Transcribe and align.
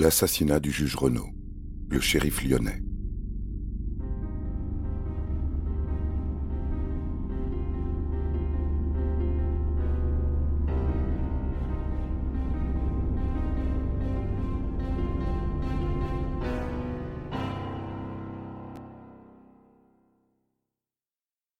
L'assassinat 0.00 0.60
du 0.60 0.70
juge 0.70 0.94
Renaud, 0.94 1.28
le 1.88 1.98
shérif 1.98 2.44
lyonnais. 2.44 2.80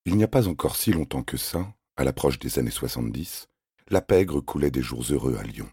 Il 0.05 0.17
n'y 0.17 0.23
a 0.23 0.29
pas 0.29 0.47
encore 0.47 0.77
si 0.77 0.93
longtemps 0.93 1.25
que 1.25 1.37
ça, 1.37 1.75
à 1.97 2.05
l'approche 2.05 2.39
des 2.39 2.61
années 2.61 2.71
70, 2.71 3.49
la 3.89 4.01
pègre 4.01 4.41
coulait 4.41 4.71
des 4.71 4.81
jours 4.81 5.03
heureux 5.11 5.37
à 5.41 5.43
Lyon. 5.43 5.69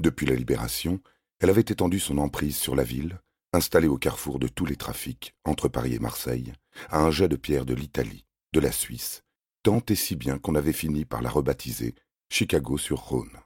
Depuis 0.00 0.26
la 0.26 0.34
libération, 0.34 1.00
elle 1.40 1.50
avait 1.50 1.60
étendu 1.60 2.00
son 2.00 2.18
emprise 2.18 2.56
sur 2.56 2.74
la 2.74 2.82
ville, 2.82 3.20
installée 3.52 3.88
au 3.88 3.98
carrefour 3.98 4.38
de 4.38 4.48
tous 4.48 4.66
les 4.66 4.76
trafics, 4.76 5.34
entre 5.44 5.68
Paris 5.68 5.94
et 5.94 5.98
Marseille, 5.98 6.52
à 6.90 7.00
un 7.00 7.10
jet 7.10 7.28
de 7.28 7.36
pierre 7.36 7.64
de 7.64 7.74
l'Italie, 7.74 8.24
de 8.52 8.60
la 8.60 8.72
Suisse, 8.72 9.22
tant 9.62 9.82
et 9.88 9.94
si 9.94 10.16
bien 10.16 10.38
qu'on 10.38 10.54
avait 10.54 10.72
fini 10.72 11.04
par 11.04 11.22
la 11.22 11.30
rebaptiser 11.30 11.94
Chicago 12.30 12.76
sur 12.76 12.98
Rhône. 12.98 13.38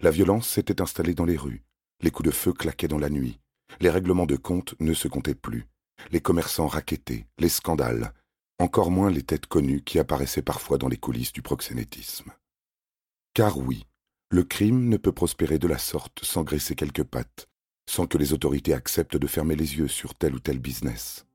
La 0.00 0.10
violence 0.10 0.48
s'était 0.48 0.82
installée 0.82 1.14
dans 1.14 1.24
les 1.24 1.36
rues, 1.36 1.62
les 2.00 2.10
coups 2.10 2.28
de 2.28 2.34
feu 2.34 2.52
claquaient 2.52 2.88
dans 2.88 2.98
la 2.98 3.10
nuit, 3.10 3.38
les 3.80 3.90
règlements 3.90 4.26
de 4.26 4.36
compte 4.36 4.74
ne 4.80 4.92
se 4.92 5.08
comptaient 5.08 5.34
plus, 5.34 5.66
les 6.10 6.20
commerçants 6.20 6.66
raquettaient, 6.66 7.26
les 7.38 7.48
scandales, 7.48 8.12
encore 8.58 8.90
moins 8.90 9.10
les 9.10 9.22
têtes 9.22 9.46
connues 9.46 9.82
qui 9.82 9.98
apparaissaient 9.98 10.42
parfois 10.42 10.78
dans 10.78 10.88
les 10.88 10.96
coulisses 10.96 11.32
du 11.32 11.42
proxénétisme. 11.42 12.32
Car 13.34 13.58
oui, 13.58 13.86
le 14.32 14.44
crime 14.44 14.88
ne 14.88 14.96
peut 14.96 15.12
prospérer 15.12 15.58
de 15.58 15.68
la 15.68 15.76
sorte 15.76 16.24
sans 16.24 16.42
graisser 16.42 16.74
quelques 16.74 17.04
pattes, 17.04 17.48
sans 17.86 18.06
que 18.06 18.16
les 18.16 18.32
autorités 18.32 18.72
acceptent 18.72 19.18
de 19.18 19.26
fermer 19.26 19.56
les 19.56 19.76
yeux 19.76 19.88
sur 19.88 20.14
tel 20.14 20.34
ou 20.34 20.40
tel 20.40 20.58
business. 20.58 21.26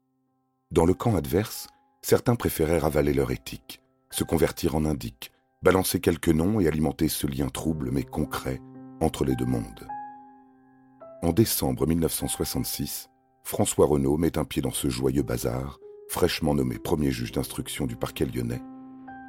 Dans 0.71 0.85
le 0.85 0.95
camp 0.95 1.15
adverse, 1.15 1.67
certains 2.01 2.35
préféraient 2.35 2.79
ravaler 2.79 3.13
leur 3.13 3.29
éthique, 3.29 3.83
se 4.09 4.23
convertir 4.23 4.73
en 4.73 4.83
indique, 4.83 5.31
balancer 5.61 5.99
quelques 5.99 6.29
noms 6.29 6.59
et 6.59 6.67
alimenter 6.67 7.07
ce 7.07 7.27
lien 7.27 7.49
trouble 7.49 7.91
mais 7.91 8.01
concret 8.01 8.59
entre 8.99 9.25
les 9.25 9.35
deux 9.35 9.45
mondes. 9.45 9.87
En 11.21 11.33
décembre 11.33 11.85
1966, 11.85 13.09
François 13.43 13.85
Renaud 13.85 14.17
met 14.17 14.39
un 14.39 14.43
pied 14.43 14.63
dans 14.63 14.71
ce 14.71 14.89
joyeux 14.89 15.21
bazar, 15.21 15.77
fraîchement 16.09 16.55
nommé 16.55 16.79
premier 16.79 17.11
juge 17.11 17.31
d'instruction 17.31 17.85
du 17.85 17.95
parquet 17.95 18.25
lyonnais, 18.25 18.61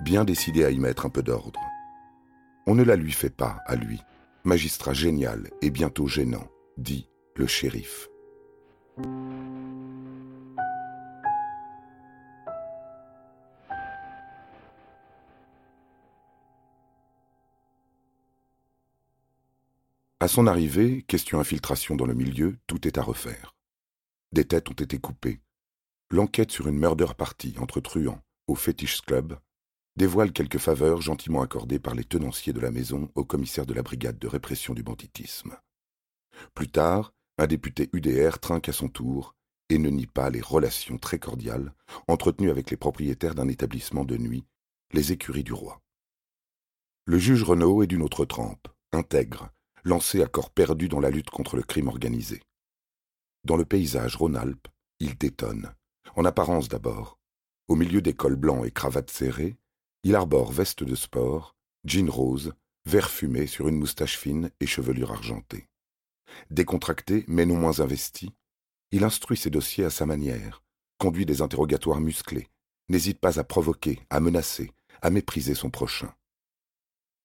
bien 0.02 0.24
décidé 0.24 0.64
à 0.64 0.70
y 0.70 0.78
mettre 0.78 1.04
un 1.04 1.10
peu 1.10 1.22
d'ordre. 1.22 1.60
On 2.70 2.74
ne 2.74 2.82
la 2.82 2.96
lui 2.96 3.12
fait 3.12 3.30
pas, 3.30 3.62
à 3.64 3.76
lui, 3.76 4.02
magistrat 4.44 4.92
génial 4.92 5.48
et 5.62 5.70
bientôt 5.70 6.06
gênant, 6.06 6.46
dit 6.76 7.08
le 7.34 7.46
shérif. 7.46 8.10
À 20.20 20.28
son 20.28 20.46
arrivée, 20.46 21.04
question 21.08 21.40
infiltration 21.40 21.96
dans 21.96 22.04
le 22.04 22.12
milieu, 22.12 22.58
tout 22.66 22.86
est 22.86 22.98
à 22.98 23.02
refaire. 23.02 23.54
Des 24.32 24.44
têtes 24.44 24.68
ont 24.68 24.74
été 24.74 24.98
coupées. 24.98 25.40
L'enquête 26.10 26.52
sur 26.52 26.68
une 26.68 26.78
murder 26.78 27.14
party 27.16 27.54
entre 27.58 27.80
truands 27.80 28.20
au 28.46 28.54
Fetish 28.54 29.00
Club 29.00 29.38
dévoile 29.98 30.32
quelques 30.32 30.58
faveurs 30.58 31.02
gentiment 31.02 31.42
accordées 31.42 31.78
par 31.78 31.94
les 31.94 32.04
tenanciers 32.04 32.54
de 32.54 32.60
la 32.60 32.70
maison 32.70 33.10
au 33.14 33.24
commissaire 33.24 33.66
de 33.66 33.74
la 33.74 33.82
brigade 33.82 34.18
de 34.18 34.28
répression 34.28 34.72
du 34.72 34.82
banditisme. 34.82 35.58
Plus 36.54 36.68
tard, 36.68 37.12
un 37.36 37.46
député 37.46 37.90
UDR 37.92 38.38
trinque 38.38 38.70
à 38.70 38.72
son 38.72 38.88
tour 38.88 39.34
et 39.68 39.76
ne 39.76 39.90
nie 39.90 40.06
pas 40.06 40.30
les 40.30 40.40
relations 40.40 40.96
très 40.96 41.18
cordiales 41.18 41.74
entretenues 42.06 42.50
avec 42.50 42.70
les 42.70 42.76
propriétaires 42.76 43.34
d'un 43.34 43.48
établissement 43.48 44.04
de 44.04 44.16
nuit, 44.16 44.44
les 44.92 45.12
écuries 45.12 45.44
du 45.44 45.52
roi. 45.52 45.82
Le 47.04 47.18
juge 47.18 47.42
Renaud 47.42 47.82
est 47.82 47.86
d'une 47.86 48.02
autre 48.02 48.24
trempe, 48.24 48.68
intègre, 48.92 49.50
lancé 49.84 50.22
à 50.22 50.26
corps 50.26 50.50
perdu 50.50 50.88
dans 50.88 51.00
la 51.00 51.10
lutte 51.10 51.30
contre 51.30 51.56
le 51.56 51.62
crime 51.62 51.88
organisé. 51.88 52.40
Dans 53.44 53.56
le 53.56 53.64
paysage 53.64 54.16
Rhône-Alpes, 54.16 54.68
il 55.00 55.18
détonne, 55.18 55.74
en 56.16 56.24
apparence 56.24 56.68
d'abord. 56.68 57.18
Au 57.66 57.76
milieu 57.76 58.00
des 58.00 58.14
cols 58.14 58.36
blancs 58.36 58.64
et 58.64 58.70
cravates 58.70 59.10
serrées, 59.10 59.58
il 60.04 60.14
arbore 60.14 60.52
veste 60.52 60.84
de 60.84 60.94
sport, 60.94 61.56
jean 61.84 62.08
rose, 62.08 62.54
vert 62.86 63.10
fumé 63.10 63.46
sur 63.46 63.68
une 63.68 63.78
moustache 63.78 64.16
fine 64.16 64.50
et 64.60 64.66
chevelure 64.66 65.12
argentée. 65.12 65.68
Décontracté, 66.50 67.24
mais 67.26 67.46
non 67.46 67.56
moins 67.56 67.80
investi, 67.80 68.32
il 68.90 69.04
instruit 69.04 69.36
ses 69.36 69.50
dossiers 69.50 69.84
à 69.84 69.90
sa 69.90 70.06
manière, 70.06 70.62
conduit 70.98 71.26
des 71.26 71.42
interrogatoires 71.42 72.00
musclés, 72.00 72.48
n'hésite 72.88 73.20
pas 73.20 73.38
à 73.38 73.44
provoquer, 73.44 74.00
à 74.10 74.20
menacer, 74.20 74.72
à 75.02 75.10
mépriser 75.10 75.54
son 75.54 75.70
prochain. 75.70 76.14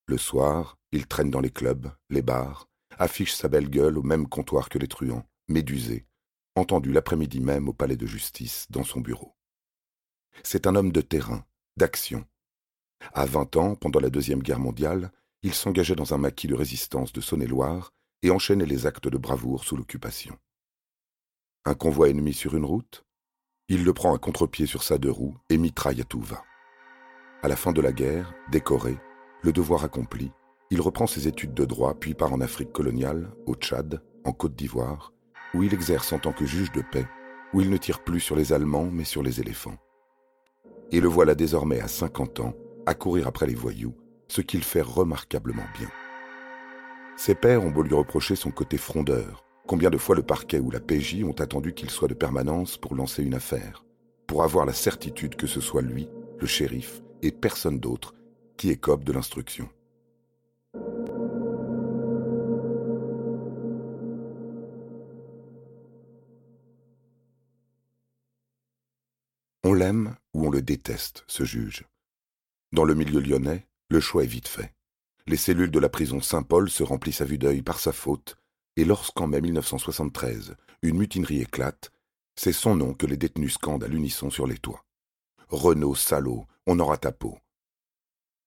Le 0.06 0.18
soir, 0.18 0.78
il 0.92 1.08
traîne 1.08 1.32
dans 1.32 1.40
les 1.40 1.52
clubs, 1.52 1.92
les 2.10 2.22
bars, 2.22 2.70
affiche 2.98 3.34
sa 3.34 3.48
belle 3.48 3.70
gueule 3.70 3.98
au 3.98 4.04
même 4.04 4.28
comptoir 4.28 4.70
que 4.70 4.78
les 4.78 4.88
truands, 4.88 5.26
médusé, 5.48 6.06
entendu 6.56 6.92
l'après-midi 6.92 7.40
même 7.40 7.70
au 7.70 7.74
palais 7.74 7.96
de 7.96 8.06
justice, 8.06 8.68
dans 8.70 8.84
son 8.84 9.00
bureau. 9.00 9.36
C'est 10.44 10.68
un 10.68 10.76
homme 10.76 10.92
de 10.92 11.02
terrain, 11.02 11.46
d'action, 11.78 12.26
à 13.14 13.26
vingt 13.26 13.56
ans, 13.56 13.76
pendant 13.76 14.00
la 14.00 14.10
Deuxième 14.10 14.42
Guerre 14.42 14.60
mondiale, 14.60 15.12
il 15.42 15.54
s'engageait 15.54 15.96
dans 15.96 16.14
un 16.14 16.18
maquis 16.18 16.48
de 16.48 16.56
résistance 16.56 17.12
de 17.12 17.22
Saône-et-Loire 17.22 17.92
et 18.22 18.32
enchaînait 18.32 18.66
les 18.66 18.86
actes 18.86 19.08
de 19.08 19.18
bravoure 19.18 19.64
sous 19.64 19.76
l'occupation. 19.76 20.38
Un 21.66 21.76
convoi 21.76 22.10
ennemi 22.10 22.34
sur 22.34 22.56
une 22.56 22.66
route 22.66 23.04
Il 23.68 23.84
le 23.84 23.94
prend 23.94 24.16
à 24.16 24.18
contre-pied 24.18 24.66
sur 24.66 24.84
sa 24.84 24.98
deux 24.98 25.12
roues 25.12 25.38
et 25.50 25.58
mitraille 25.58 26.02
à 26.02 26.06
tout 26.06 26.22
va. 26.22 26.44
À 27.42 27.48
la 27.50 27.56
fin 27.58 27.74
de 27.74 27.82
la 27.82 27.92
guerre, 27.92 28.34
décoré, 28.52 28.98
le 29.42 29.52
devoir 29.52 29.84
accompli, 29.84 30.32
il 30.70 30.82
reprend 30.82 31.08
ses 31.08 31.28
études 31.28 31.54
de 31.54 31.66
droit 31.66 31.94
puis 31.94 32.14
part 32.14 32.34
en 32.34 32.42
Afrique 32.42 32.72
coloniale, 32.72 33.30
au 33.46 33.56
Tchad, 33.56 34.02
en 34.24 34.32
Côte 34.32 34.56
d'Ivoire, 34.56 35.14
où 35.54 35.64
il 35.64 35.74
exerce 35.74 36.14
en 36.14 36.20
tant 36.20 36.32
que 36.32 36.46
juge 36.46 36.72
de 36.72 36.82
paix, 36.82 37.08
où 37.54 37.62
il 37.62 37.70
ne 37.70 37.78
tire 37.78 38.04
plus 38.04 38.22
sur 38.22 38.36
les 38.36 38.54
Allemands 38.54 38.90
mais 38.92 39.04
sur 39.04 39.24
les 39.24 39.42
éléphants. 39.42 39.78
Et 40.92 41.02
le 41.02 41.08
voilà 41.08 41.36
désormais 41.36 41.80
à 41.80 41.88
50 41.88 42.40
ans, 42.40 42.54
à 42.86 42.94
courir 42.94 43.28
après 43.28 43.48
les 43.48 43.56
voyous, 43.56 43.96
ce 44.28 44.42
qu'il 44.42 44.64
fait 44.64 44.82
remarquablement 44.82 45.66
bien. 45.78 45.90
Ses 47.16 47.36
pères 47.36 47.64
ont 47.64 47.72
beau 47.72 47.84
lui 47.84 47.94
reprocher 47.94 48.36
son 48.36 48.52
côté 48.52 48.78
frondeur. 48.78 49.46
Combien 49.68 49.90
de 49.90 49.98
fois 49.98 50.16
le 50.16 50.24
parquet 50.24 50.60
ou 50.60 50.72
la 50.72 50.80
PJ 50.80 51.24
ont 51.24 51.40
attendu 51.40 51.74
qu'il 51.74 51.90
soit 51.90 52.08
de 52.08 52.14
permanence 52.14 52.78
pour 52.78 52.96
lancer 52.96 53.24
une 53.24 53.36
affaire, 53.36 53.86
pour 54.28 54.44
avoir 54.44 54.66
la 54.66 54.74
certitude 54.74 55.36
que 55.36 55.48
ce 55.48 55.62
soit 55.62 55.82
lui, 55.82 56.10
le 56.40 56.48
shérif, 56.48 57.02
et 57.22 57.32
personne 57.32 57.80
d'autre, 57.80 58.14
qui 58.58 58.70
écope 58.70 59.04
de 59.04 59.14
l'instruction. 59.14 59.70
On 69.66 69.74
l'aime 69.74 70.16
ou 70.34 70.48
on 70.48 70.50
le 70.50 70.62
déteste, 70.62 71.24
ce 71.28 71.46
juge. 71.46 71.86
Dans 72.74 72.86
le 72.86 72.96
milieu 72.96 73.20
lyonnais, 73.20 73.68
le 73.90 74.00
choix 74.00 74.24
est 74.24 74.28
vite 74.28 74.48
fait. 74.48 74.74
Les 75.28 75.38
cellules 75.38 75.70
de 75.70 75.78
la 75.78 75.90
prison 75.90 76.22
Saint-Paul 76.22 76.72
se 76.72 76.82
remplissent 76.82 77.22
à 77.22 77.26
vue 77.26 77.38
d'œil 77.38 77.62
par 77.62 77.80
sa 77.80 77.92
faute, 77.92 78.36
et 78.78 78.84
lorsqu'en 78.84 79.28
mai 79.28 79.42
1973, 79.42 80.56
une 80.82 80.98
mutinerie 80.98 81.42
éclate, 81.42 81.92
c'est 82.36 82.52
son 82.52 82.76
nom 82.76 82.96
que 82.96 83.06
les 83.06 83.16
détenus 83.16 83.54
scandent 83.54 83.84
à 83.84 83.88
l'unisson 83.88 84.32
sur 84.32 84.48
les 84.48 84.58
toits. 84.58 84.84
Renaud, 85.50 85.94
salaud, 85.94 86.48
on 86.66 86.80
aura 86.80 86.98
ta 86.98 87.12
peau. 87.12 87.38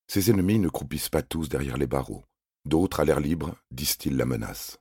Ses 0.09 0.33
ennemis 0.33 0.59
ne 0.59 0.71
croupissent 0.71 1.09
pas 1.09 1.23
tous 1.23 1.49
derrière 1.49 1.77
les 1.77 1.87
barreaux. 1.87 2.25
D'autres, 2.65 2.99
à 2.99 3.05
l'air 3.05 3.21
libre, 3.21 3.55
disent-ils 3.71 4.17
la 4.17 4.27
menace. 4.27 4.81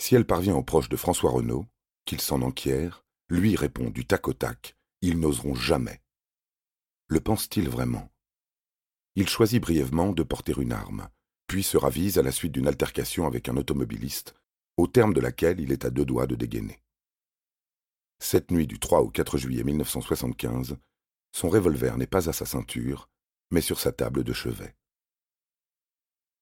Si 0.00 0.14
elle 0.14 0.28
parvient 0.28 0.54
aux 0.54 0.62
proches 0.62 0.88
de 0.88 0.96
François 0.96 1.32
Renaud, 1.32 1.66
qu'il 2.04 2.20
s'en 2.20 2.42
enquiert, 2.42 3.04
lui 3.28 3.56
répond 3.56 3.90
du 3.90 4.06
tac 4.06 4.28
au 4.28 4.32
tac, 4.32 4.76
ils 5.00 5.18
n'oseront 5.18 5.56
jamais. 5.56 6.00
Le 7.08 7.18
pense-t-il 7.18 7.68
vraiment? 7.68 8.11
Il 9.14 9.28
choisit 9.28 9.60
brièvement 9.60 10.12
de 10.12 10.22
porter 10.22 10.54
une 10.58 10.72
arme, 10.72 11.08
puis 11.46 11.62
se 11.62 11.76
ravise 11.76 12.18
à 12.18 12.22
la 12.22 12.32
suite 12.32 12.52
d'une 12.52 12.68
altercation 12.68 13.26
avec 13.26 13.48
un 13.48 13.56
automobiliste, 13.56 14.34
au 14.78 14.86
terme 14.86 15.12
de 15.12 15.20
laquelle 15.20 15.60
il 15.60 15.70
est 15.70 15.84
à 15.84 15.90
deux 15.90 16.06
doigts 16.06 16.26
de 16.26 16.34
dégainer. 16.34 16.82
Cette 18.20 18.50
nuit 18.50 18.66
du 18.66 18.78
3 18.78 19.00
au 19.00 19.10
4 19.10 19.36
juillet 19.36 19.64
1975, 19.64 20.76
son 21.32 21.48
revolver 21.48 21.98
n'est 21.98 22.06
pas 22.06 22.30
à 22.30 22.32
sa 22.32 22.46
ceinture, 22.46 23.10
mais 23.50 23.60
sur 23.60 23.80
sa 23.80 23.92
table 23.92 24.24
de 24.24 24.32
chevet. 24.32 24.74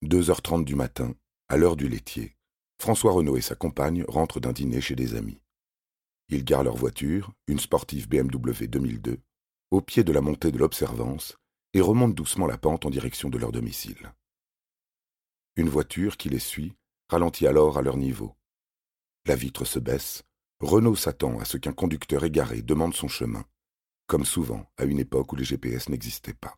Deux 0.02 0.30
heures 0.30 0.42
trente 0.42 0.64
du 0.64 0.76
matin, 0.76 1.14
à 1.48 1.56
l'heure 1.56 1.76
du 1.76 1.88
laitier, 1.88 2.36
François 2.78 3.12
Renaud 3.12 3.36
et 3.36 3.42
sa 3.42 3.56
compagne 3.56 4.04
rentrent 4.06 4.40
d'un 4.40 4.52
dîner 4.52 4.80
chez 4.80 4.94
des 4.94 5.14
amis. 5.14 5.40
Ils 6.28 6.44
garent 6.44 6.62
leur 6.62 6.76
voiture, 6.76 7.32
une 7.48 7.58
sportive 7.58 8.08
BMW 8.08 8.68
2002, 8.68 9.18
au 9.72 9.80
pied 9.80 10.04
de 10.04 10.12
la 10.12 10.20
montée 10.20 10.52
de 10.52 10.58
l'Observance 10.58 11.39
et 11.74 11.80
remontent 11.80 12.14
doucement 12.14 12.46
la 12.46 12.58
pente 12.58 12.86
en 12.86 12.90
direction 12.90 13.28
de 13.28 13.38
leur 13.38 13.52
domicile. 13.52 14.12
Une 15.56 15.68
voiture 15.68 16.16
qui 16.16 16.28
les 16.28 16.38
suit 16.38 16.74
ralentit 17.08 17.46
alors 17.46 17.78
à 17.78 17.82
leur 17.82 17.96
niveau. 17.96 18.34
La 19.26 19.36
vitre 19.36 19.64
se 19.64 19.78
baisse. 19.78 20.22
Renault 20.60 20.96
s'attend 20.96 21.38
à 21.38 21.44
ce 21.44 21.56
qu'un 21.56 21.72
conducteur 21.72 22.24
égaré 22.24 22.62
demande 22.62 22.94
son 22.94 23.08
chemin, 23.08 23.44
comme 24.06 24.24
souvent 24.24 24.70
à 24.76 24.84
une 24.84 24.98
époque 24.98 25.32
où 25.32 25.36
les 25.36 25.44
GPS 25.44 25.88
n'existaient 25.88 26.34
pas. 26.34 26.56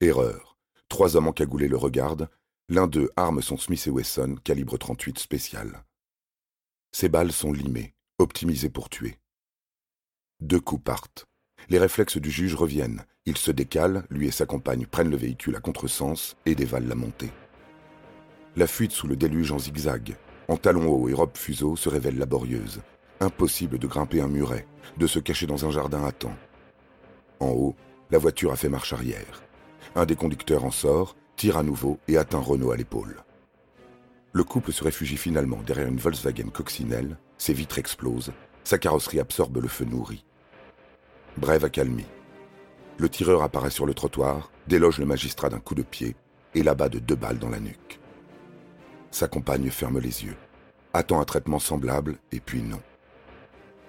Erreur. 0.00 0.58
Trois 0.88 1.16
hommes 1.16 1.28
encagoulés 1.28 1.68
le 1.68 1.76
regardent. 1.76 2.28
L'un 2.68 2.86
d'eux 2.86 3.10
arme 3.16 3.42
son 3.42 3.56
Smith 3.56 3.86
Wesson 3.86 4.36
calibre 4.42 4.78
38 4.78 5.18
spécial. 5.18 5.84
Ces 6.92 7.08
balles 7.08 7.32
sont 7.32 7.52
limées, 7.52 7.94
optimisées 8.18 8.70
pour 8.70 8.88
tuer. 8.88 9.18
Deux 10.40 10.60
coups 10.60 10.82
partent. 10.82 11.26
Les 11.68 11.78
réflexes 11.78 12.18
du 12.18 12.30
juge 12.30 12.54
reviennent. 12.54 13.04
Il 13.26 13.38
se 13.38 13.50
décale, 13.50 14.04
lui 14.10 14.28
et 14.28 14.30
sa 14.30 14.44
compagne 14.44 14.84
prennent 14.84 15.10
le 15.10 15.16
véhicule 15.16 15.56
à 15.56 15.60
contresens 15.60 16.36
et 16.44 16.54
dévalent 16.54 16.88
la 16.88 16.94
montée. 16.94 17.32
La 18.54 18.66
fuite 18.66 18.92
sous 18.92 19.06
le 19.06 19.16
déluge 19.16 19.50
en 19.50 19.58
zigzag, 19.58 20.16
en 20.46 20.58
talons 20.58 20.88
hauts 20.88 21.08
et 21.08 21.14
robe 21.14 21.36
fuseau, 21.36 21.74
se 21.74 21.88
révèle 21.88 22.18
laborieuse. 22.18 22.82
Impossible 23.20 23.78
de 23.78 23.86
grimper 23.86 24.20
un 24.20 24.28
muret, 24.28 24.66
de 24.98 25.06
se 25.06 25.18
cacher 25.18 25.46
dans 25.46 25.64
un 25.64 25.70
jardin 25.70 26.04
à 26.04 26.12
temps. 26.12 26.36
En 27.40 27.48
haut, 27.48 27.74
la 28.10 28.18
voiture 28.18 28.52
a 28.52 28.56
fait 28.56 28.68
marche 28.68 28.92
arrière. 28.92 29.42
Un 29.94 30.04
des 30.04 30.16
conducteurs 30.16 30.64
en 30.64 30.70
sort, 30.70 31.16
tire 31.36 31.56
à 31.56 31.62
nouveau 31.62 31.98
et 32.08 32.18
atteint 32.18 32.38
Renault 32.38 32.72
à 32.72 32.76
l'épaule. 32.76 33.22
Le 34.32 34.44
couple 34.44 34.72
se 34.72 34.84
réfugie 34.84 35.16
finalement 35.16 35.62
derrière 35.62 35.88
une 35.88 35.96
Volkswagen 35.96 36.50
coccinelle, 36.50 37.16
ses 37.38 37.54
vitres 37.54 37.78
explosent, 37.78 38.32
sa 38.64 38.76
carrosserie 38.76 39.20
absorbe 39.20 39.62
le 39.62 39.68
feu 39.68 39.86
nourri. 39.86 40.26
Brève 41.38 41.64
accalmie. 41.64 42.06
Le 42.96 43.08
tireur 43.08 43.42
apparaît 43.42 43.70
sur 43.70 43.86
le 43.86 43.94
trottoir, 43.94 44.52
déloge 44.68 44.98
le 44.98 45.06
magistrat 45.06 45.48
d'un 45.48 45.58
coup 45.58 45.74
de 45.74 45.82
pied 45.82 46.14
et 46.54 46.62
l'abat 46.62 46.88
de 46.88 47.00
deux 47.00 47.16
balles 47.16 47.40
dans 47.40 47.48
la 47.48 47.58
nuque. 47.58 47.98
Sa 49.10 49.26
compagne 49.26 49.68
ferme 49.70 49.98
les 49.98 50.24
yeux, 50.24 50.36
attend 50.92 51.20
un 51.20 51.24
traitement 51.24 51.58
semblable 51.58 52.18
et 52.30 52.38
puis 52.38 52.62
non. 52.62 52.80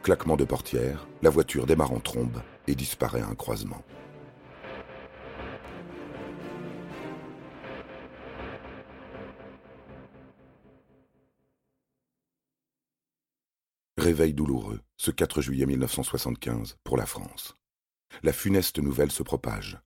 Claquement 0.01 0.37
de 0.37 0.43
portière, 0.43 1.07
la 1.21 1.29
voiture 1.29 1.67
démarre 1.67 1.91
en 1.91 1.99
trombe 1.99 2.41
et 2.67 2.73
disparaît 2.73 3.21
à 3.21 3.27
un 3.27 3.35
croisement. 3.35 3.83
Réveil 13.97 14.33
douloureux, 14.33 14.81
ce 14.97 15.09
4 15.11 15.41
juillet 15.41 15.65
1975, 15.65 16.77
pour 16.83 16.97
la 16.97 17.05
France. 17.05 17.55
La 18.23 18.33
funeste 18.33 18.79
nouvelle 18.79 19.11
se 19.11 19.23
propage. 19.23 19.79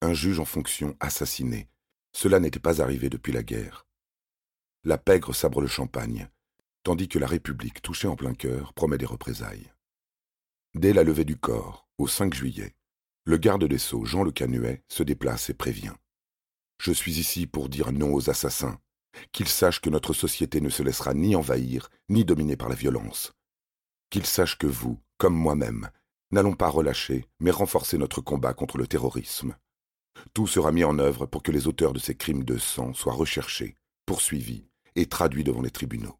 Un 0.00 0.14
juge 0.14 0.40
en 0.40 0.44
fonction 0.44 0.96
assassiné. 1.00 1.68
Cela 2.12 2.40
n'était 2.40 2.60
pas 2.60 2.82
arrivé 2.82 3.08
depuis 3.08 3.32
la 3.32 3.42
guerre. 3.42 3.86
La 4.84 4.98
pègre 4.98 5.34
sabre 5.34 5.60
le 5.60 5.68
champagne, 5.68 6.28
tandis 6.82 7.08
que 7.08 7.18
la 7.18 7.26
République, 7.26 7.82
touchée 7.82 8.08
en 8.08 8.16
plein 8.16 8.34
cœur, 8.34 8.72
promet 8.74 8.98
des 8.98 9.06
représailles. 9.06 9.72
Dès 10.74 10.92
la 10.92 11.04
levée 11.04 11.24
du 11.24 11.36
corps, 11.36 11.88
au 11.98 12.08
5 12.08 12.34
juillet, 12.34 12.74
le 13.24 13.36
garde 13.36 13.64
des 13.64 13.78
Sceaux, 13.78 14.04
Jean 14.04 14.24
Le 14.24 14.32
Canuet, 14.32 14.82
se 14.88 15.02
déplace 15.02 15.50
et 15.50 15.54
prévient. 15.54 15.94
Je 16.78 16.92
suis 16.92 17.20
ici 17.20 17.46
pour 17.46 17.68
dire 17.68 17.92
non 17.92 18.12
aux 18.12 18.28
assassins, 18.28 18.80
qu'ils 19.30 19.48
sachent 19.48 19.80
que 19.80 19.90
notre 19.90 20.12
société 20.12 20.60
ne 20.60 20.68
se 20.68 20.82
laissera 20.82 21.14
ni 21.14 21.36
envahir, 21.36 21.88
ni 22.08 22.24
dominer 22.24 22.56
par 22.56 22.68
la 22.68 22.74
violence, 22.74 23.32
qu'ils 24.10 24.26
sachent 24.26 24.58
que 24.58 24.66
vous, 24.66 25.00
comme 25.18 25.34
moi-même, 25.34 25.90
n'allons 26.32 26.54
pas 26.54 26.68
relâcher, 26.68 27.26
mais 27.40 27.50
renforcer 27.50 27.98
notre 27.98 28.20
combat 28.20 28.54
contre 28.54 28.78
le 28.78 28.86
terrorisme. 28.86 29.56
Tout 30.34 30.46
sera 30.46 30.72
mis 30.72 30.84
en 30.84 30.98
œuvre 30.98 31.26
pour 31.26 31.42
que 31.42 31.52
les 31.52 31.66
auteurs 31.68 31.92
de 31.92 31.98
ces 31.98 32.16
crimes 32.16 32.44
de 32.44 32.58
sang 32.58 32.94
soient 32.94 33.12
recherchés, 33.12 33.76
poursuivis 34.06 34.66
et 34.94 35.06
traduits 35.06 35.44
devant 35.44 35.62
les 35.62 35.70
tribunaux. 35.70 36.18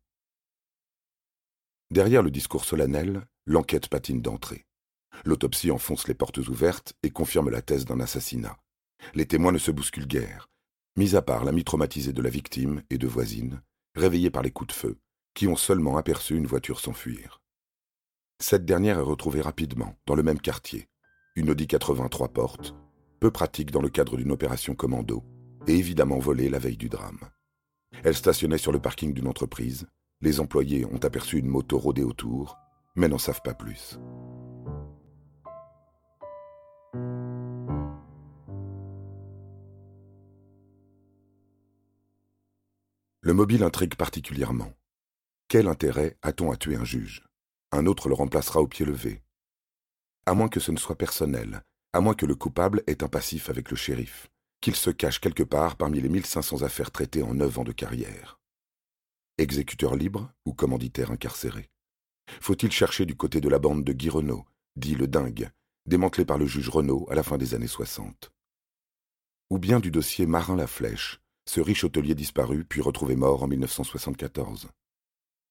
Derrière 1.90 2.22
le 2.22 2.30
discours 2.30 2.64
solennel, 2.64 3.26
l'enquête 3.46 3.88
patine 3.88 4.22
d'entrée. 4.22 4.64
L'autopsie 5.24 5.70
enfonce 5.70 6.08
les 6.08 6.14
portes 6.14 6.38
ouvertes 6.38 6.94
et 7.02 7.10
confirme 7.10 7.50
la 7.50 7.60
thèse 7.60 7.84
d'un 7.84 8.00
assassinat. 8.00 8.56
Les 9.14 9.26
témoins 9.26 9.52
ne 9.52 9.58
se 9.58 9.70
bousculent 9.70 10.06
guère, 10.06 10.48
mis 10.96 11.16
à 11.16 11.22
part 11.22 11.44
l'ami 11.44 11.64
traumatisé 11.64 12.12
de 12.12 12.22
la 12.22 12.30
victime 12.30 12.82
et 12.88 12.98
deux 12.98 13.08
voisines, 13.08 13.62
réveillées 13.94 14.30
par 14.30 14.42
les 14.42 14.50
coups 14.50 14.68
de 14.68 14.78
feu, 14.78 14.98
qui 15.34 15.46
ont 15.46 15.56
seulement 15.56 15.96
aperçu 15.96 16.36
une 16.36 16.46
voiture 16.46 16.80
s'enfuir. 16.80 17.41
Cette 18.42 18.64
dernière 18.64 18.98
est 18.98 19.02
retrouvée 19.02 19.40
rapidement, 19.40 19.94
dans 20.04 20.16
le 20.16 20.24
même 20.24 20.40
quartier. 20.40 20.88
Une 21.36 21.50
Audi 21.50 21.68
83 21.68 22.30
portes, 22.30 22.74
peu 23.20 23.30
pratique 23.30 23.70
dans 23.70 23.80
le 23.80 23.88
cadre 23.88 24.16
d'une 24.16 24.32
opération 24.32 24.74
commando, 24.74 25.22
et 25.68 25.76
évidemment 25.76 26.18
volée 26.18 26.48
la 26.48 26.58
veille 26.58 26.76
du 26.76 26.88
drame. 26.88 27.20
Elle 28.02 28.16
stationnait 28.16 28.58
sur 28.58 28.72
le 28.72 28.80
parking 28.80 29.14
d'une 29.14 29.28
entreprise. 29.28 29.86
Les 30.20 30.40
employés 30.40 30.84
ont 30.84 30.98
aperçu 31.04 31.38
une 31.38 31.46
moto 31.46 31.78
rôder 31.78 32.02
autour, 32.02 32.58
mais 32.96 33.06
n'en 33.06 33.16
savent 33.16 33.42
pas 33.44 33.54
plus. 33.54 34.00
Le 43.20 43.34
mobile 43.34 43.62
intrigue 43.62 43.94
particulièrement. 43.94 44.72
Quel 45.46 45.68
intérêt 45.68 46.18
a-t-on 46.22 46.50
à 46.50 46.56
tuer 46.56 46.74
un 46.74 46.84
juge? 46.84 47.22
Un 47.72 47.86
autre 47.86 48.08
le 48.08 48.14
remplacera 48.14 48.60
au 48.60 48.69
pied 48.69 48.84
levé. 48.84 49.22
À 50.26 50.34
moins 50.34 50.48
que 50.48 50.60
ce 50.60 50.70
ne 50.70 50.76
soit 50.76 50.96
personnel, 50.96 51.64
à 51.92 52.00
moins 52.00 52.14
que 52.14 52.26
le 52.26 52.34
coupable 52.34 52.82
ait 52.86 53.02
un 53.02 53.08
passif 53.08 53.48
avec 53.48 53.70
le 53.70 53.76
shérif, 53.76 54.30
qu'il 54.60 54.76
se 54.76 54.90
cache 54.90 55.20
quelque 55.20 55.42
part 55.42 55.76
parmi 55.76 56.00
les 56.00 56.08
1500 56.08 56.62
affaires 56.62 56.90
traitées 56.90 57.22
en 57.22 57.34
neuf 57.34 57.58
ans 57.58 57.64
de 57.64 57.72
carrière. 57.72 58.38
Exécuteur 59.38 59.96
libre 59.96 60.30
ou 60.44 60.52
commanditaire 60.52 61.10
incarcéré 61.10 61.70
Faut-il 62.40 62.70
chercher 62.70 63.06
du 63.06 63.16
côté 63.16 63.40
de 63.40 63.48
la 63.48 63.58
bande 63.58 63.82
de 63.82 63.92
Guy 63.92 64.10
Renault, 64.10 64.44
dit 64.76 64.94
le 64.94 65.08
dingue, 65.08 65.50
démantelé 65.86 66.24
par 66.24 66.38
le 66.38 66.46
juge 66.46 66.69
Renault 66.69 67.06
à 67.10 67.14
la 67.14 67.22
fin 67.22 67.38
des 67.38 67.54
années 67.54 67.66
60 67.66 68.30
Ou 69.50 69.58
bien 69.58 69.80
du 69.80 69.90
dossier 69.90 70.26
Marin 70.26 70.56
la 70.56 70.66
Flèche, 70.66 71.20
ce 71.46 71.60
riche 71.60 71.84
hôtelier 71.84 72.14
disparu 72.14 72.64
puis 72.64 72.82
retrouvé 72.82 73.16
mort 73.16 73.42
en 73.42 73.48
1974 73.48 74.69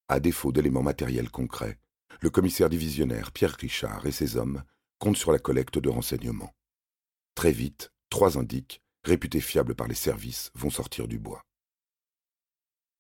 À 0.07 0.19
défaut 0.19 0.51
d'éléments 0.51 0.83
matériels 0.83 1.31
concrets, 1.31 1.79
le 2.19 2.29
commissaire 2.29 2.69
divisionnaire 2.69 3.31
Pierre 3.31 3.55
Richard 3.59 4.05
et 4.05 4.11
ses 4.11 4.37
hommes 4.37 4.63
comptent 4.99 5.17
sur 5.17 5.31
la 5.31 5.39
collecte 5.39 5.79
de 5.79 5.89
renseignements. 5.89 6.53
Très 7.35 7.51
vite, 7.51 7.91
trois 8.09 8.37
indiques, 8.37 8.81
réputés 9.03 9.41
fiables 9.41 9.75
par 9.75 9.87
les 9.87 9.95
services, 9.95 10.51
vont 10.53 10.69
sortir 10.69 11.07
du 11.07 11.17
bois. 11.17 11.43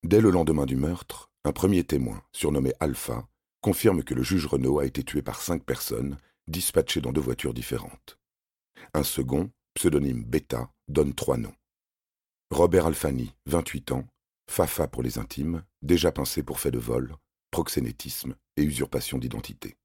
Dès 0.03 0.21
le 0.21 0.31
lendemain 0.31 0.65
du 0.65 0.75
meurtre, 0.75 1.29
un 1.43 1.51
premier 1.51 1.83
témoin, 1.83 2.23
surnommé 2.31 2.73
Alpha, 2.79 3.27
confirme 3.61 4.03
que 4.03 4.15
le 4.15 4.23
juge 4.23 4.47
Renault 4.47 4.79
a 4.79 4.85
été 4.85 5.03
tué 5.03 5.21
par 5.21 5.41
cinq 5.41 5.63
personnes, 5.63 6.17
dispatchées 6.47 7.01
dans 7.01 7.11
deux 7.11 7.21
voitures 7.21 7.53
différentes. 7.53 8.17
Un 8.93 9.03
second, 9.03 9.51
pseudonyme 9.75 10.23
Beta, 10.23 10.71
donne 10.87 11.13
trois 11.13 11.37
noms. 11.37 11.53
Robert 12.49 12.87
Alfani, 12.87 13.35
28 13.45 13.91
ans, 13.91 14.07
Fafa 14.49 14.87
pour 14.87 15.03
les 15.03 15.19
intimes, 15.19 15.63
déjà 15.81 16.11
pincé 16.11 16.43
pour 16.43 16.59
fait 16.59 16.71
de 16.71 16.79
vol, 16.79 17.15
proxénétisme 17.51 18.35
et 18.57 18.63
usurpation 18.63 19.17
d'identité. 19.17 19.77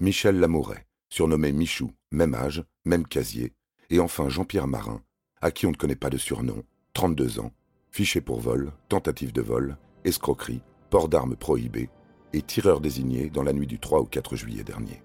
Michel 0.00 0.38
Lamouret, 0.38 0.86
surnommé 1.08 1.52
Michou, 1.52 1.92
même 2.12 2.34
âge, 2.34 2.64
même 2.84 3.06
casier, 3.06 3.54
et 3.90 4.00
enfin 4.00 4.28
Jean-Pierre 4.28 4.68
Marin, 4.68 5.02
à 5.40 5.50
qui 5.50 5.66
on 5.66 5.70
ne 5.70 5.76
connaît 5.76 5.96
pas 5.96 6.10
de 6.10 6.18
surnom, 6.18 6.62
32 6.92 7.40
ans, 7.40 7.52
fiché 7.90 8.20
pour 8.20 8.40
vol, 8.40 8.72
tentative 8.88 9.32
de 9.32 9.42
vol, 9.42 9.76
escroquerie, 10.04 10.62
port 10.90 11.08
d'armes 11.08 11.36
prohibé 11.36 11.90
et 12.32 12.42
tireur 12.42 12.80
désigné 12.80 13.30
dans 13.30 13.42
la 13.42 13.52
nuit 13.52 13.66
du 13.66 13.78
3 13.78 14.00
au 14.00 14.04
4 14.04 14.36
juillet 14.36 14.64
dernier. 14.64 15.02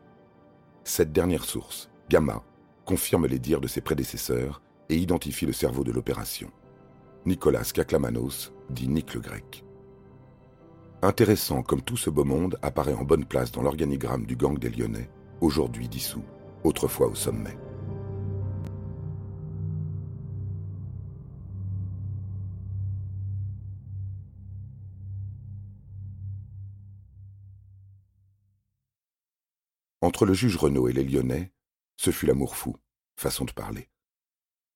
Cette 0.83 1.11
dernière 1.11 1.45
source, 1.45 1.89
Gamma, 2.09 2.43
confirme 2.85 3.27
les 3.27 3.39
dires 3.39 3.61
de 3.61 3.67
ses 3.67 3.81
prédécesseurs 3.81 4.61
et 4.89 4.97
identifie 4.97 5.45
le 5.45 5.53
cerveau 5.53 5.83
de 5.83 5.91
l'opération. 5.91 6.51
Nicolas 7.25 7.63
Kaklamanos, 7.63 8.51
dit 8.71 8.87
Nick 8.87 9.13
le 9.13 9.21
Grec. 9.21 9.63
Intéressant 11.01 11.63
comme 11.63 11.81
tout 11.81 11.95
ce 11.95 12.09
beau 12.09 12.25
monde 12.25 12.59
apparaît 12.61 12.93
en 12.93 13.05
bonne 13.05 13.23
place 13.23 13.53
dans 13.53 13.61
l'organigramme 13.61 14.25
du 14.25 14.35
gang 14.35 14.59
des 14.59 14.69
Lyonnais, 14.69 15.09
aujourd'hui 15.39 15.87
dissous, 15.87 16.25
autrefois 16.65 17.07
au 17.07 17.15
sommet. 17.15 17.57
Entre 30.01 30.25
le 30.25 30.33
juge 30.33 30.57
Renaud 30.57 30.89
et 30.89 30.93
les 30.93 31.05
Lyonnais, 31.05 31.53
ce 31.95 32.11
fut 32.11 32.25
l'amour 32.25 32.57
fou, 32.57 32.75
façon 33.15 33.45
de 33.45 33.53
parler. 33.53 33.87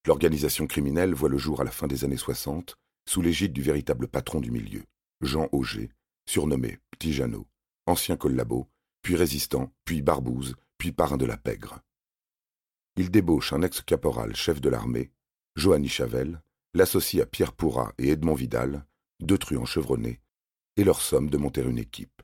L'organisation 0.08 0.68
criminelle 0.68 1.14
voit 1.14 1.28
le 1.28 1.38
jour 1.38 1.60
à 1.60 1.66
la 1.66 1.72
fin 1.72 1.88
des 1.88 2.06
années 2.06 2.16
60, 2.16 2.78
sous 3.10 3.22
l'égide 3.22 3.52
du 3.52 3.62
véritable 3.62 4.08
patron 4.08 4.40
du 4.40 4.52
milieu, 4.52 4.84
Jean 5.20 5.50
Auger, 5.52 5.90
surnommé 6.26 6.80
Petit 6.92 7.14
Jeannot, 7.14 7.48
ancien 7.86 8.18
collabo, 8.18 8.70
puis 9.02 9.16
résistant, 9.16 9.72
puis 9.86 10.02
barbouze, 10.02 10.56
puis 10.78 10.92
parrain 10.92 11.18
de 11.18 11.26
la 11.26 11.38
pègre. 11.38 11.80
Il 12.96 13.10
débauche 13.10 13.54
un 13.54 13.62
ex-caporal 13.62 14.36
chef 14.36 14.62
de 14.62 14.70
l'armée, 14.70 15.12
Johanny 15.56 15.90
Chavel, 15.90 16.42
l'associe 16.74 17.22
à 17.22 17.26
Pierre 17.26 17.54
Pourrat 17.54 17.94
et 17.98 18.10
Edmond 18.10 18.36
Vidal, 18.36 18.86
deux 19.20 19.38
truands 19.38 19.66
chevronnés, 19.66 20.20
et 20.78 20.84
leur 20.84 21.02
somme 21.02 21.30
de 21.30 21.38
monter 21.38 21.62
une 21.62 21.78
équipe. 21.78 22.22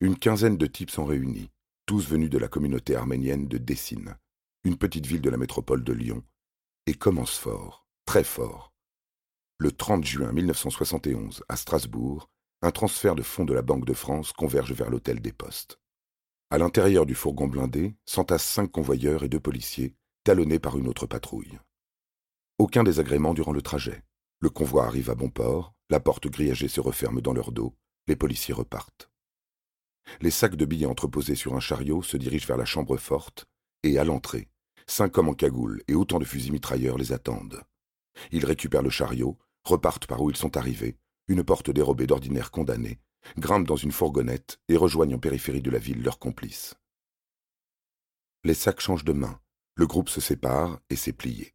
Une 0.00 0.18
quinzaine 0.18 0.56
de 0.56 0.66
types 0.66 0.90
sont 0.90 1.04
réunis, 1.04 1.50
tous 1.86 2.08
venus 2.08 2.30
de 2.30 2.38
la 2.38 2.48
communauté 2.48 2.96
arménienne 2.96 3.46
de 3.46 3.58
Dessine, 3.58 4.16
une 4.64 4.76
petite 4.76 5.06
ville 5.06 5.20
de 5.20 5.30
la 5.30 5.36
métropole 5.36 5.84
de 5.84 5.92
Lyon, 5.92 6.22
et 6.86 6.94
commencent 6.94 7.38
fort, 7.38 7.86
très 8.04 8.24
fort. 8.24 8.72
Le 9.58 9.70
30 9.70 10.04
juin 10.04 10.32
1971, 10.32 11.44
à 11.48 11.56
Strasbourg, 11.56 12.28
un 12.64 12.70
transfert 12.70 13.14
de 13.14 13.22
fonds 13.22 13.44
de 13.44 13.52
la 13.52 13.60
Banque 13.60 13.84
de 13.84 13.92
France 13.92 14.32
converge 14.32 14.72
vers 14.72 14.88
l'hôtel 14.88 15.20
des 15.20 15.32
Postes. 15.32 15.78
À 16.50 16.56
l'intérieur 16.56 17.04
du 17.04 17.14
fourgon 17.14 17.46
blindé 17.46 17.94
s'entassent 18.06 18.46
cinq 18.46 18.70
convoyeurs 18.70 19.22
et 19.22 19.28
deux 19.28 19.40
policiers, 19.40 19.94
talonnés 20.24 20.58
par 20.58 20.78
une 20.78 20.88
autre 20.88 21.06
patrouille. 21.06 21.58
Aucun 22.56 22.82
désagrément 22.82 23.34
durant 23.34 23.52
le 23.52 23.60
trajet. 23.60 24.02
Le 24.40 24.48
convoi 24.48 24.86
arrive 24.86 25.10
à 25.10 25.14
bon 25.14 25.28
port, 25.28 25.74
la 25.90 26.00
porte 26.00 26.28
grillagée 26.28 26.68
se 26.68 26.80
referme 26.80 27.20
dans 27.20 27.34
leur 27.34 27.52
dos, 27.52 27.76
les 28.06 28.16
policiers 28.16 28.54
repartent. 28.54 29.10
Les 30.22 30.30
sacs 30.30 30.56
de 30.56 30.64
billets 30.64 30.86
entreposés 30.86 31.34
sur 31.34 31.54
un 31.54 31.60
chariot 31.60 32.02
se 32.02 32.16
dirigent 32.16 32.46
vers 32.46 32.56
la 32.56 32.64
chambre 32.64 32.96
forte, 32.96 33.44
et 33.82 33.98
à 33.98 34.04
l'entrée, 34.04 34.48
cinq 34.86 35.18
hommes 35.18 35.28
en 35.28 35.34
cagoule 35.34 35.82
et 35.86 35.94
autant 35.94 36.18
de 36.18 36.24
fusils 36.24 36.52
mitrailleurs 36.52 36.96
les 36.96 37.12
attendent. 37.12 37.62
Ils 38.32 38.46
récupèrent 38.46 38.82
le 38.82 38.88
chariot, 38.88 39.38
repartent 39.64 40.06
par 40.06 40.22
où 40.22 40.30
ils 40.30 40.36
sont 40.36 40.56
arrivés, 40.56 40.96
une 41.28 41.44
porte 41.44 41.70
dérobée 41.70 42.06
d'ordinaire 42.06 42.50
condamnés, 42.50 42.98
grimpent 43.38 43.66
dans 43.66 43.76
une 43.76 43.92
fourgonnette 43.92 44.60
et 44.68 44.76
rejoignent 44.76 45.14
en 45.14 45.18
périphérie 45.18 45.62
de 45.62 45.70
la 45.70 45.78
ville 45.78 46.02
leurs 46.02 46.18
complices. 46.18 46.74
Les 48.44 48.54
sacs 48.54 48.80
changent 48.80 49.04
de 49.04 49.12
main, 49.12 49.40
le 49.74 49.86
groupe 49.86 50.08
se 50.08 50.20
sépare 50.20 50.78
et 50.90 50.96
s'est 50.96 51.12
plié. 51.12 51.54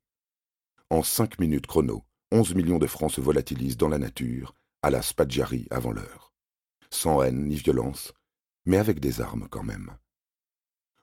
En 0.90 1.04
cinq 1.04 1.40
minutes 1.40 1.68
chrono, 1.68 2.04
onze 2.32 2.56
millions 2.56 2.80
de 2.80 2.88
francs 2.88 3.12
se 3.12 3.22
volatilisent 3.22 3.78
dans 3.78 3.90
la 3.90 4.00
nature, 4.00 4.56
à 4.82 4.90
la 4.90 5.02
Spadjari 5.02 5.68
avant 5.70 5.92
l'heure. 5.92 6.34
Sans 6.90 7.22
haine 7.22 7.46
ni 7.46 7.56
violence, 7.56 8.14
mais 8.66 8.78
avec 8.78 9.00
des 9.00 9.22
armes 9.22 9.48
quand 9.50 9.64
même. 9.64 9.96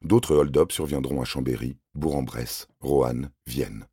D'autres 0.02 0.34
hold-up 0.34 0.72
surviendront 0.72 1.22
à 1.22 1.24
Chambéry, 1.24 1.78
Bourg-en-Bresse, 1.94 2.68
Roanne, 2.80 3.30
Vienne. 3.46 3.86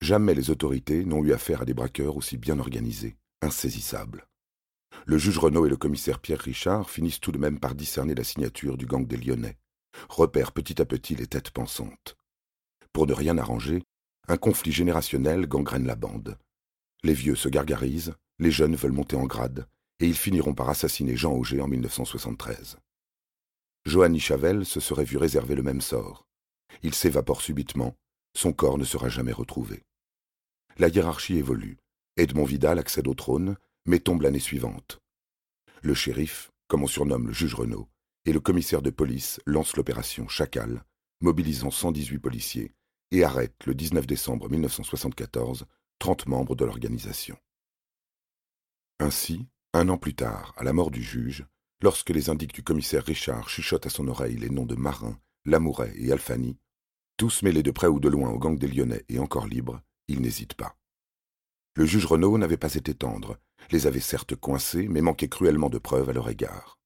Jamais 0.00 0.34
les 0.34 0.50
autorités 0.50 1.04
n'ont 1.04 1.24
eu 1.24 1.32
affaire 1.32 1.62
à 1.62 1.64
des 1.64 1.74
braqueurs 1.74 2.16
aussi 2.16 2.36
bien 2.36 2.58
organisés, 2.60 3.16
insaisissables. 3.42 4.26
Le 5.06 5.18
juge 5.18 5.38
Renaud 5.38 5.66
et 5.66 5.70
le 5.70 5.76
commissaire 5.76 6.20
Pierre 6.20 6.40
Richard 6.40 6.90
finissent 6.90 7.20
tout 7.20 7.32
de 7.32 7.38
même 7.38 7.60
par 7.60 7.74
discerner 7.74 8.14
la 8.14 8.24
signature 8.24 8.76
du 8.76 8.86
gang 8.86 9.06
des 9.06 9.16
Lyonnais, 9.16 9.58
repèrent 10.08 10.52
petit 10.52 10.80
à 10.80 10.84
petit 10.84 11.14
les 11.14 11.26
têtes 11.26 11.50
pensantes. 11.50 12.16
Pour 12.92 13.06
ne 13.06 13.14
rien 13.14 13.38
arranger, 13.38 13.82
un 14.28 14.36
conflit 14.36 14.72
générationnel 14.72 15.46
gangrène 15.46 15.86
la 15.86 15.96
bande. 15.96 16.38
Les 17.02 17.14
vieux 17.14 17.36
se 17.36 17.48
gargarisent, 17.48 18.14
les 18.38 18.50
jeunes 18.50 18.76
veulent 18.76 18.92
monter 18.92 19.16
en 19.16 19.24
grade, 19.24 19.68
et 20.00 20.06
ils 20.06 20.16
finiront 20.16 20.54
par 20.54 20.68
assassiner 20.68 21.16
Jean 21.16 21.32
Auger 21.32 21.60
en 21.60 21.68
1973. 21.68 22.78
Johanny 23.86 24.20
Chavel 24.20 24.66
se 24.66 24.80
serait 24.80 25.04
vu 25.04 25.16
réserver 25.16 25.54
le 25.54 25.62
même 25.62 25.80
sort. 25.80 26.26
Il 26.82 26.94
s'évapore 26.94 27.40
subitement, 27.40 27.94
son 28.34 28.52
corps 28.52 28.78
ne 28.78 28.84
sera 28.84 29.08
jamais 29.08 29.32
retrouvé. 29.32 29.82
La 30.76 30.88
hiérarchie 30.88 31.38
évolue. 31.38 31.78
Edmond 32.18 32.44
Vidal 32.44 32.80
accède 32.80 33.06
au 33.06 33.14
trône, 33.14 33.56
mais 33.86 34.00
tombe 34.00 34.22
l'année 34.22 34.40
suivante. 34.40 35.00
Le 35.82 35.94
shérif, 35.94 36.50
comme 36.66 36.82
on 36.82 36.88
surnomme 36.88 37.28
le 37.28 37.32
juge 37.32 37.54
Renaud, 37.54 37.88
et 38.24 38.32
le 38.32 38.40
commissaire 38.40 38.82
de 38.82 38.90
police 38.90 39.40
lancent 39.46 39.76
l'opération 39.76 40.26
Chacal, 40.26 40.84
mobilisant 41.20 41.70
118 41.70 42.18
policiers, 42.18 42.74
et 43.12 43.22
arrêtent 43.22 43.66
le 43.66 43.74
19 43.74 44.04
décembre 44.06 44.50
1974 44.50 45.66
30 46.00 46.26
membres 46.26 46.56
de 46.56 46.64
l'organisation. 46.64 47.36
Ainsi, 48.98 49.46
un 49.72 49.88
an 49.88 49.96
plus 49.96 50.14
tard, 50.14 50.54
à 50.56 50.64
la 50.64 50.72
mort 50.72 50.90
du 50.90 51.02
juge, 51.02 51.46
lorsque 51.82 52.10
les 52.10 52.30
indices 52.30 52.48
du 52.48 52.64
commissaire 52.64 53.04
Richard 53.04 53.48
chuchotent 53.48 53.86
à 53.86 53.90
son 53.90 54.08
oreille 54.08 54.36
les 54.36 54.50
noms 54.50 54.66
de 54.66 54.74
Marin, 54.74 55.18
Lamouret 55.44 55.92
et 55.96 56.10
Alfani, 56.10 56.58
tous 57.16 57.42
mêlés 57.42 57.62
de 57.62 57.70
près 57.70 57.86
ou 57.86 58.00
de 58.00 58.08
loin 58.08 58.30
au 58.30 58.38
gang 58.38 58.58
des 58.58 58.68
Lyonnais 58.68 59.04
et 59.08 59.20
encore 59.20 59.46
libres, 59.46 59.80
il 60.08 60.20
n'hésite 60.20 60.54
pas. 60.54 60.77
Le 61.78 61.86
juge 61.86 62.06
Renaud 62.06 62.38
n'avait 62.38 62.56
pas 62.56 62.74
été 62.74 62.92
tendre, 62.92 63.38
les 63.70 63.86
avait 63.86 64.00
certes 64.00 64.34
coincés, 64.34 64.88
mais 64.88 65.00
manquait 65.00 65.28
cruellement 65.28 65.70
de 65.70 65.78
preuves 65.78 66.08
à 66.08 66.12
leur 66.12 66.28
égard. 66.28 66.76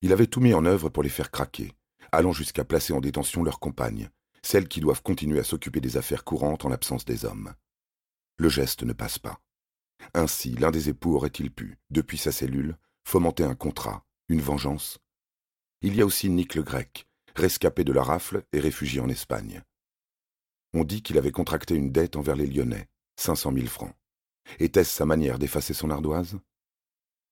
Il 0.00 0.14
avait 0.14 0.26
tout 0.26 0.40
mis 0.40 0.54
en 0.54 0.64
œuvre 0.64 0.88
pour 0.88 1.02
les 1.02 1.10
faire 1.10 1.30
craquer, 1.30 1.74
allant 2.10 2.32
jusqu'à 2.32 2.64
placer 2.64 2.94
en 2.94 3.02
détention 3.02 3.42
leurs 3.42 3.60
compagnes, 3.60 4.08
celles 4.42 4.68
qui 4.68 4.80
doivent 4.80 5.02
continuer 5.02 5.38
à 5.38 5.44
s'occuper 5.44 5.82
des 5.82 5.98
affaires 5.98 6.24
courantes 6.24 6.64
en 6.64 6.70
l'absence 6.70 7.04
des 7.04 7.26
hommes. 7.26 7.52
Le 8.38 8.48
geste 8.48 8.84
ne 8.84 8.94
passe 8.94 9.18
pas. 9.18 9.38
Ainsi, 10.14 10.54
l'un 10.54 10.70
des 10.70 10.88
époux 10.88 11.16
aurait-il 11.16 11.50
pu, 11.50 11.76
depuis 11.90 12.16
sa 12.16 12.32
cellule, 12.32 12.78
fomenter 13.04 13.44
un 13.44 13.54
contrat, 13.54 14.02
une 14.30 14.40
vengeance? 14.40 14.98
Il 15.82 15.94
y 15.94 16.00
a 16.00 16.06
aussi 16.06 16.30
Nick 16.30 16.54
le 16.54 16.62
Grec, 16.62 17.06
rescapé 17.36 17.84
de 17.84 17.92
la 17.92 18.02
rafle 18.02 18.44
et 18.54 18.60
réfugié 18.60 19.02
en 19.02 19.10
Espagne. 19.10 19.62
On 20.72 20.84
dit 20.84 21.02
qu'il 21.02 21.18
avait 21.18 21.32
contracté 21.32 21.74
une 21.74 21.92
dette 21.92 22.16
envers 22.16 22.34
les 22.34 22.46
Lyonnais, 22.46 22.88
cinq 23.18 23.34
cent 23.34 23.50
mille 23.50 23.68
francs. 23.68 23.94
Était-ce 24.60 24.94
sa 24.94 25.04
manière 25.04 25.38
d'effacer 25.38 25.74
son 25.74 25.90
ardoise? 25.90 26.38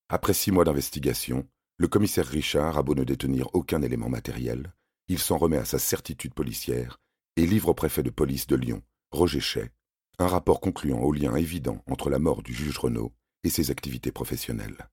Après 0.09 0.35
six 0.35 0.51
mois 0.51 0.65
d'investigation, 0.65 1.49
le 1.79 1.89
commissaire 1.89 2.27
Richard 2.27 2.77
a 2.77 2.83
beau 2.83 2.95
ne 2.95 3.05
détenir 3.05 3.49
aucun 3.55 3.83
élément 3.83 4.09
matériel, 4.09 4.75
il 5.09 5.21
s'en 5.21 5.39
remet 5.39 5.59
à 5.59 5.65
sa 5.65 5.79
certitude 5.79 6.35
policière 6.35 6.99
et 7.37 7.47
livre 7.47 7.69
au 7.69 7.75
préfet 7.75 8.03
de 8.03 8.11
police 8.11 8.47
de 8.49 8.57
Lyon, 8.57 8.83
Roger 9.13 9.41
Chay, 9.41 9.71
un 10.19 10.27
rapport 10.27 10.61
concluant 10.61 11.01
au 11.01 11.13
lien 11.13 11.37
évident 11.37 11.83
entre 11.87 12.11
la 12.11 12.19
mort 12.19 12.43
du 12.43 12.53
juge 12.53 12.79
Renaud 12.79 13.13
et 13.45 13.51
ses 13.51 13.71
activités 13.71 14.11
professionnelles. 14.11 14.89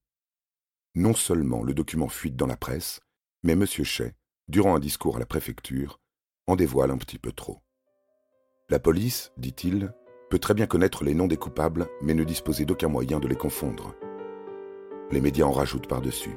Non 0.93 1.15
seulement 1.15 1.63
le 1.63 1.73
document 1.73 2.09
fuite 2.09 2.35
dans 2.35 2.45
la 2.45 2.57
presse, 2.57 2.99
mais 3.41 3.53
M. 3.53 3.65
Chay, 3.65 4.13
durant 4.47 4.75
un 4.75 4.79
discours 4.79 5.15
à 5.15 5.19
la 5.19 5.25
préfecture, 5.25 5.99
en 6.45 6.55
dévoile 6.55 6.91
un 6.91 6.97
petit 6.97 7.17
peu 7.17 7.31
trop. 7.31 7.61
La 8.69 8.79
police, 8.79 9.31
dit-il, 9.37 9.91
peut 10.33 10.39
très 10.39 10.55
bien 10.55 10.65
connaître 10.65 11.03
les 11.03 11.13
noms 11.13 11.27
des 11.27 11.37
coupables, 11.37 11.85
mais 12.01 12.15
ne 12.15 12.23
disposer 12.23 12.65
d'aucun 12.65 12.87
moyen 12.87 13.19
de 13.19 13.27
les 13.27 13.35
confondre. 13.35 13.93
Les 15.11 15.21
médias 15.21 15.45
en 15.45 15.51
rajoutent 15.51 15.85
par-dessus. 15.85 16.35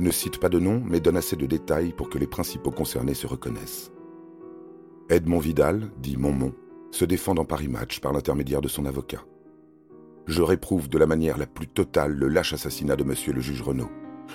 Ne 0.00 0.10
citent 0.10 0.40
pas 0.40 0.48
de 0.48 0.58
noms, 0.58 0.82
mais 0.84 0.98
donnent 0.98 1.16
assez 1.16 1.36
de 1.36 1.46
détails 1.46 1.92
pour 1.92 2.10
que 2.10 2.18
les 2.18 2.26
principaux 2.26 2.72
concernés 2.72 3.14
se 3.14 3.28
reconnaissent. 3.28 3.92
Edmond 5.10 5.38
Vidal, 5.38 5.92
dit 5.98 6.16
Monmont, 6.16 6.54
se 6.90 7.04
défend 7.04 7.36
dans 7.36 7.44
Paris 7.44 7.68
Match 7.68 8.00
par 8.00 8.12
l'intermédiaire 8.12 8.62
de 8.62 8.66
son 8.66 8.84
avocat. 8.84 9.22
Je 10.26 10.42
réprouve 10.42 10.88
de 10.88 10.98
la 10.98 11.06
manière 11.06 11.38
la 11.38 11.46
plus 11.46 11.68
totale 11.68 12.14
le 12.14 12.26
lâche 12.26 12.52
assassinat 12.52 12.96
de 12.96 13.04
monsieur 13.04 13.32
le 13.32 13.40
juge 13.40 13.62
Renaud. 13.62 13.90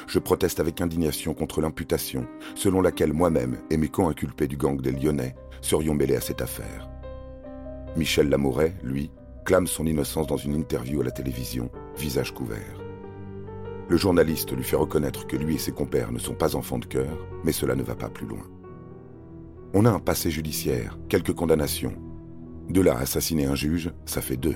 Je 0.08 0.20
proteste 0.20 0.62
avec 0.62 0.80
indignation 0.80 1.34
contre 1.34 1.60
l'imputation 1.60 2.28
selon 2.56 2.80
laquelle 2.80 3.12
moi-même 3.12 3.58
et 3.72 3.76
mes 3.76 3.90
co-inculpés 3.90 4.48
du 4.48 4.56
gang 4.56 4.80
des 4.80 4.94
Lyonnais 4.94 5.36
serions 5.60 5.96
mêlés 5.96 6.16
à 6.16 6.22
cette 6.22 6.42
affaire. 6.42 6.91
Michel 7.98 8.30
Lamouret, 8.30 8.76
lui, 8.84 9.12
clame 9.46 9.68
son 9.68 9.86
innocence 9.86 10.28
dans 10.28 10.38
une 10.38 10.56
interview 10.56 11.02
à 11.02 11.04
la 11.04 11.12
télévision, 11.12 11.70
visage 11.98 12.34
couvert. 12.34 12.82
Le 13.90 13.98
journaliste 13.98 14.56
lui 14.56 14.64
fait 14.64 14.78
reconnaître 14.78 15.28
que 15.28 15.36
lui 15.36 15.56
et 15.56 15.60
ses 15.60 15.74
compères 15.74 16.12
ne 16.12 16.20
sont 16.20 16.34
pas 16.34 16.56
enfants 16.56 16.80
de 16.80 16.86
cœur, 16.86 17.18
mais 17.44 17.52
cela 17.52 17.76
ne 17.76 17.84
va 17.84 17.96
pas 17.96 18.10
plus 18.10 18.26
loin. 18.26 18.44
On 19.74 19.86
a 19.86 19.92
un 19.92 20.00
passé 20.00 20.32
judiciaire, 20.32 20.98
quelques 21.10 21.34
condamnations, 21.34 21.96
de 22.70 22.82
là, 22.82 22.98
assassiner 22.98 23.46
un 23.46 23.56
juge, 23.56 23.92
ça 24.06 24.22
fait 24.22 24.38
deux. 24.38 24.56